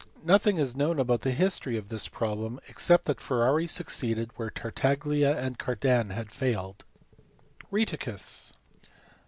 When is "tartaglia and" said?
4.49-5.59